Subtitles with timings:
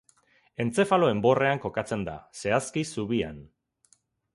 [0.65, 3.43] Entzefalo enborrean kokatzen da, zehazki zubian.